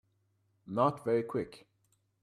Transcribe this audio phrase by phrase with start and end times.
[0.65, 1.67] Not very Quick